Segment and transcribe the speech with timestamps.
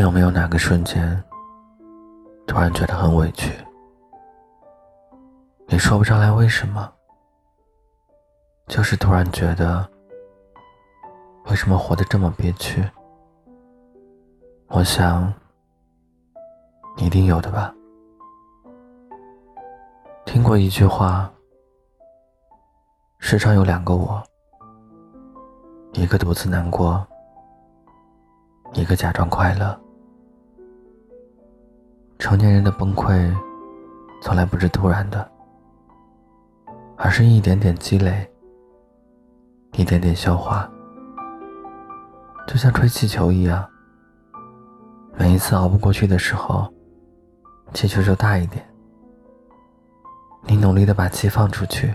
[0.00, 1.22] 有没有哪个瞬间，
[2.46, 3.52] 突然觉得很委屈？
[5.66, 6.90] 你说不上来为什么，
[8.66, 9.86] 就是突然觉得，
[11.50, 12.82] 为什么活得这么憋屈？
[14.68, 15.30] 我想，
[16.96, 17.74] 一定有的吧。
[20.24, 21.30] 听过一句话：
[23.18, 24.22] 世上有两个我，
[25.92, 27.06] 一个独自难过。
[28.72, 29.76] 一个假装快乐，
[32.20, 33.34] 成年人的崩溃，
[34.20, 35.26] 从来不是突然的，
[36.94, 38.30] 而是一点点积累，
[39.72, 40.70] 一点点消化，
[42.46, 43.66] 就像吹气球一样。
[45.16, 46.70] 每一次熬不过去的时候，
[47.72, 48.64] 气球就大一点。
[50.42, 51.94] 你努力的把气放出去，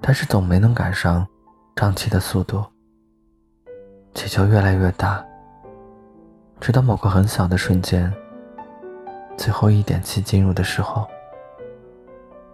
[0.00, 1.26] 但是总没能赶上
[1.74, 2.62] 胀气的速度，
[4.14, 5.24] 气球越来越大。
[6.60, 8.12] 直到某个很小的瞬间，
[9.40, 11.08] 最后一点气进入的时候，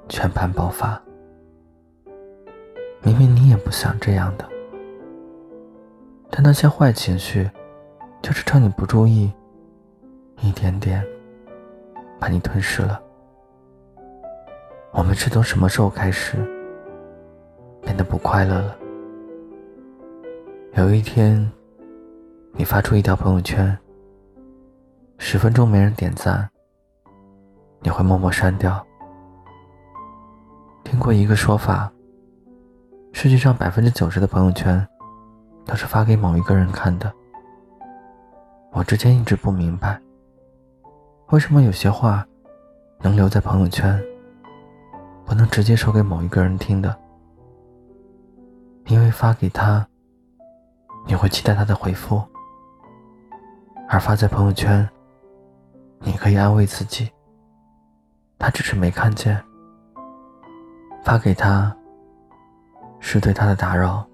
[0.09, 1.03] 全盘爆发。
[3.03, 4.49] 明明你也不想这样的，
[6.31, 7.51] 但那些坏情绪，
[8.23, 9.33] 就是趁你不注意，
[10.41, 11.05] 一点点
[12.21, 13.03] 把你吞噬了。
[14.93, 16.37] 我们是从什么时候开始
[17.83, 18.79] 变得不快乐了？
[20.75, 21.51] 有一天，
[22.53, 23.77] 你发出一条朋友圈。
[25.19, 26.49] 十分钟没人点赞，
[27.87, 28.85] 你会默默删掉。
[30.83, 31.89] 听过一个说法，
[33.13, 34.85] 世界上百分之九十的朋友圈
[35.65, 37.13] 都是发给某一个人看的。
[38.73, 40.01] 我之前一直不明白，
[41.29, 42.27] 为什么有些话
[43.03, 44.03] 能留在朋友圈，
[45.25, 46.93] 不能直接说给某一个人听的？
[48.87, 49.87] 因为发给他，
[51.07, 52.21] 你会期待他的回复，
[53.89, 54.89] 而发在朋友圈。
[56.01, 57.09] 你可以安慰自己，
[58.39, 59.43] 他只是没看见。
[61.05, 61.75] 发给他
[63.01, 64.07] 是对他的打扰。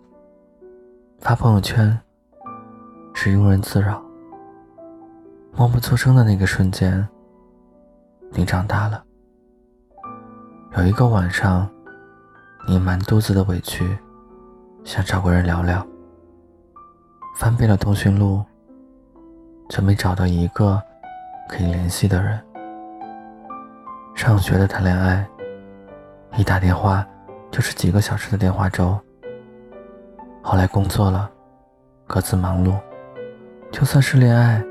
[1.19, 1.99] 发朋友圈
[3.15, 4.03] 是庸人自扰。
[5.55, 7.07] 默不作声的那个瞬间，
[8.31, 9.03] 你长大了。
[10.77, 11.69] 有一个晚上，
[12.67, 13.97] 你满肚子的委屈，
[14.85, 15.87] 想找个人聊聊。
[17.37, 18.43] 翻遍了通讯录，
[19.69, 20.83] 却没找到一个。
[21.49, 22.43] 可以联系的人，
[24.23, 25.29] 上学的谈恋爱，
[26.37, 27.05] 一打电话
[27.51, 28.97] 就是几个小时的电话粥。
[30.41, 31.29] 后来工作了，
[32.07, 32.79] 各自忙碌，
[33.73, 34.63] 就算是恋爱，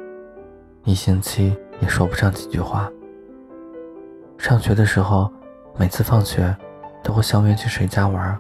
[0.86, 2.90] 一星期也说不上几句话。
[4.38, 5.30] 上学的时候，
[5.78, 6.56] 每次放学
[7.04, 8.40] 都会相约去谁家玩，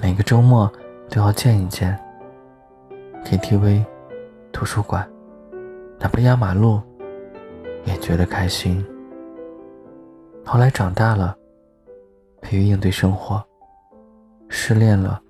[0.00, 0.72] 每个周末
[1.10, 2.00] 都要见一见。
[3.26, 3.84] KTV、
[4.54, 5.06] 图书馆，
[6.00, 6.80] 哪怕压马路。
[7.84, 8.82] 也觉得开心。
[10.44, 11.36] 后来长大了，
[12.40, 13.42] 疲于应对生活，
[14.48, 15.20] 失恋了，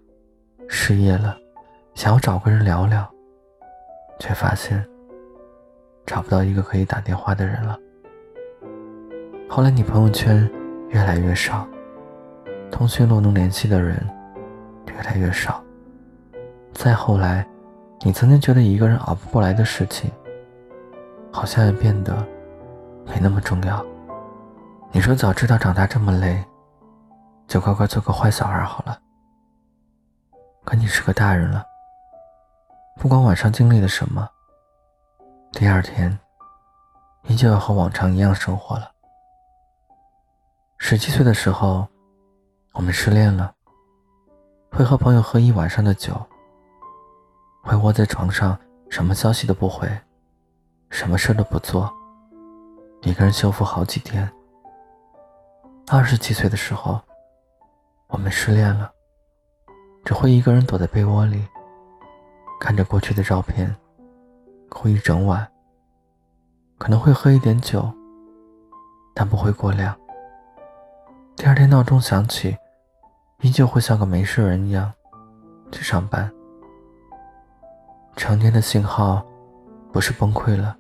[0.69, 1.37] 失业了，
[1.95, 3.09] 想要找个人聊聊，
[4.19, 4.85] 却发现
[6.07, 7.79] 找不到一个可以打电话的人了。
[9.49, 10.51] 后来你朋友圈
[10.89, 11.69] 越来越少，
[12.71, 13.97] 通讯录能联系的人
[14.87, 15.63] 越来越少。
[16.73, 17.47] 再后来，
[18.01, 20.11] 你曾经觉得一个人熬不过来的事情，
[21.31, 22.17] 好像也变得。
[23.05, 23.85] 没那么重要。
[24.95, 26.45] 你说早知道长大这么累，
[27.49, 29.01] 就乖乖做个坏小孩好了。
[30.65, 31.65] 可你是个大人了，
[33.01, 34.29] 不管晚上经历了什么，
[35.51, 36.17] 第二天
[37.23, 38.93] 你就要和往常一样生活了。
[40.77, 41.89] 十七岁的时候，
[42.73, 43.51] 我们失恋了，
[44.71, 46.15] 会和朋友喝一晚上的酒，
[47.63, 48.59] 会窝在床上，
[48.91, 49.89] 什么消息都不回，
[50.91, 51.91] 什么事都不做。
[53.01, 54.31] 一个人修复好几天。
[55.89, 57.01] 二十七岁的时候，
[58.09, 58.91] 我们失恋了，
[60.05, 61.45] 只会一个人躲在被窝里，
[62.61, 63.75] 看着过去的照片，
[64.69, 65.47] 哭一整晚。
[66.79, 67.93] 可能会喝一点酒，
[69.15, 69.95] 但不会过量。
[71.37, 72.57] 第二天闹钟响起，
[73.41, 74.93] 依旧会像个没事人一样
[75.71, 76.31] 去上班。
[78.17, 79.25] 成年的信号，
[79.93, 80.77] 不是崩溃了。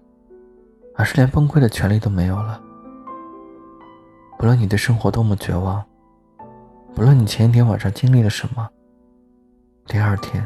[0.94, 2.60] 而是连崩溃的权利都没有了。
[4.42, 5.80] 不论你对生活多么绝望，
[6.96, 8.68] 不论你前一天晚上经历了什么，
[9.86, 10.44] 第二天，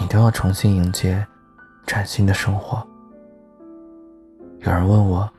[0.00, 1.22] 你都要重新迎接
[1.84, 2.82] 崭新的生活。
[4.60, 5.30] 有人问我，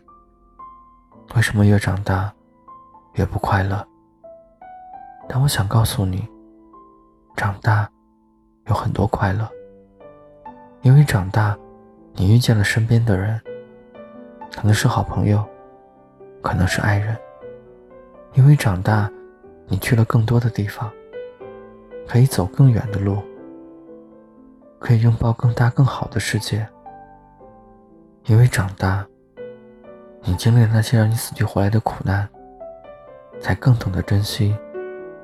[1.34, 2.32] 为什么越长大
[3.14, 3.84] 越不快乐？
[5.28, 6.30] 但我想告诉你，
[7.36, 7.90] 长大
[8.68, 9.50] 有很多快乐，
[10.84, 11.58] 因为长大
[12.14, 13.42] 你遇见了身边的人，
[14.56, 15.44] 可能是好朋友，
[16.44, 17.18] 可能是爱人。
[18.36, 19.10] 因为长大，
[19.68, 20.92] 你去了更多的地方，
[22.08, 23.22] 可以走更远的路，
[24.80, 26.68] 可以拥抱更大更好的世界。
[28.26, 29.06] 因为长大，
[30.24, 32.28] 你经历了那些让你死去活来的苦难，
[33.40, 34.56] 才更懂得珍惜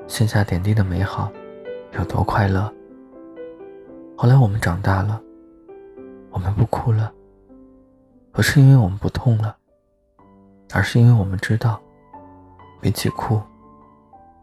[0.05, 1.31] 线下点滴的美好
[1.93, 2.71] 有多快乐。
[4.15, 5.19] 后来我们长大了，
[6.29, 7.11] 我们不哭了，
[8.31, 9.57] 不是因为我们不痛了，
[10.73, 11.81] 而是因为我们知道。
[12.81, 13.41] 比起哭，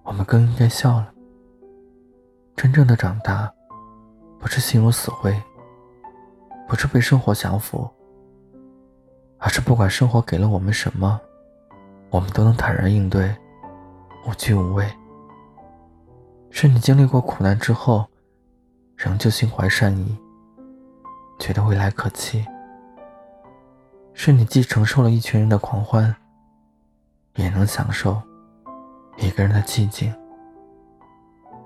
[0.02, 1.10] 我们更应该笑了。
[2.54, 3.50] 真正的长大，
[4.38, 5.34] 不是心如死灰，
[6.68, 7.88] 不是被生活降服，
[9.38, 11.18] 而是不管生活给了我们什么，
[12.10, 13.34] 我们都能坦然应对，
[14.26, 14.86] 无惧无畏。
[16.50, 18.06] 是你经历过苦难之后，
[18.96, 20.14] 仍旧心怀善意，
[21.38, 22.46] 觉得未来可期。
[24.12, 26.14] 是你既承受了一群人的狂欢。
[27.38, 28.18] 也能享受
[29.16, 30.14] 一个人的寂静，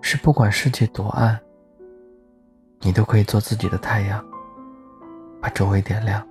[0.01, 1.39] 是不管世界多暗，
[2.81, 4.25] 你都可以做自己的太阳，
[5.41, 6.25] 把周围点亮。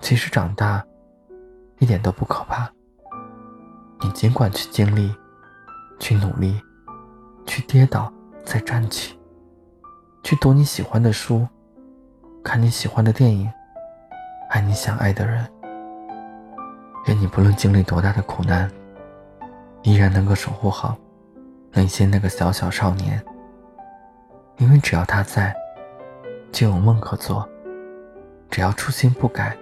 [0.00, 0.84] 其实长大
[1.78, 2.70] 一点都不可怕，
[4.00, 5.14] 你尽管去经历，
[5.98, 6.60] 去努力，
[7.46, 8.12] 去跌倒
[8.44, 9.18] 再站起，
[10.22, 11.46] 去读你喜欢的书，
[12.44, 13.50] 看你喜欢的电影，
[14.50, 15.50] 爱你想爱的人。
[17.06, 18.70] 愿你不论经历多大的苦难，
[19.82, 20.96] 依然能够守护好
[21.72, 23.22] 内心那个小小少年。
[24.58, 25.56] 因为只要他在，
[26.52, 27.42] 就有梦可做；
[28.50, 29.56] 只要初心不改，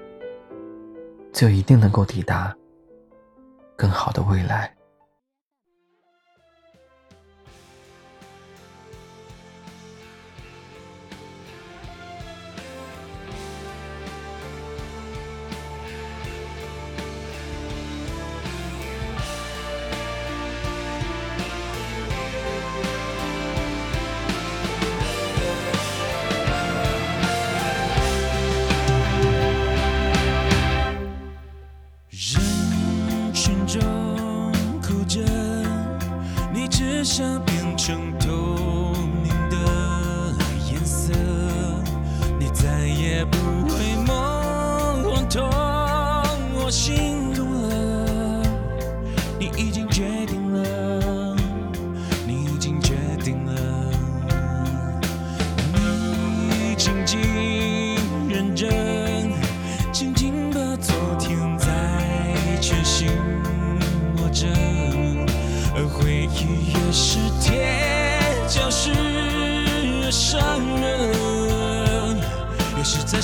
[1.32, 2.52] 就一定能够抵达
[3.76, 4.74] 更好的未来。
[37.04, 38.28] 想变成透
[39.22, 39.56] 明的
[40.70, 41.12] 颜色，
[42.38, 45.48] 你再也不会梦幻痛
[46.54, 48.42] 我心动了，
[49.38, 50.37] 你已经决定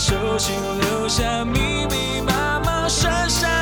[0.06, 3.53] 手心留下密密麻麻、深深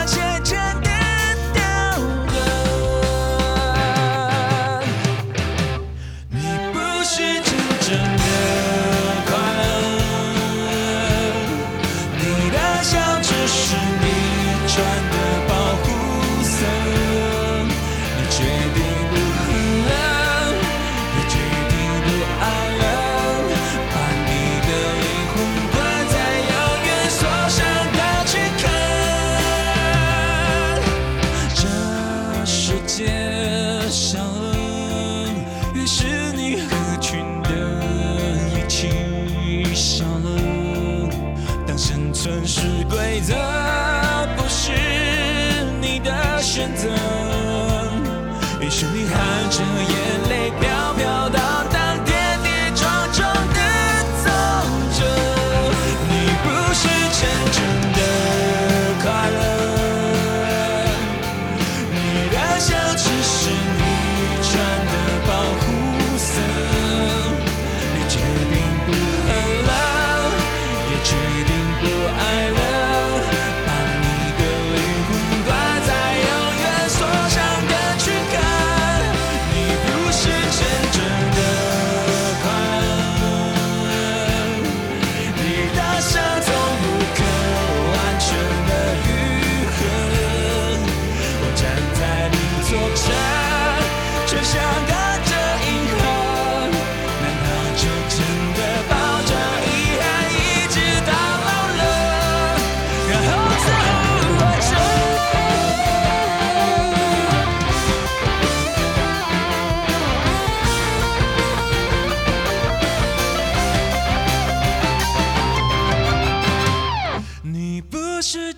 [49.50, 51.61] 着眼泪飘飘荡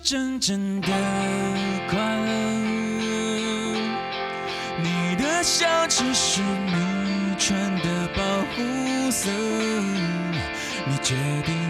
[0.05, 0.87] 真正的
[1.89, 2.29] 快乐。
[4.79, 8.21] 你的笑只是你穿的保
[8.53, 9.31] 护色。
[10.87, 11.64] 你决定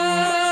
[0.00, 0.49] Música